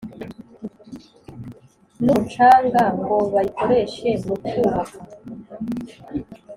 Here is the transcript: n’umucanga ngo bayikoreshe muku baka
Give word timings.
n’umucanga 2.03 2.83
ngo 2.99 3.15
bayikoreshe 3.33 4.09
muku 4.25 4.57
baka 4.65 4.99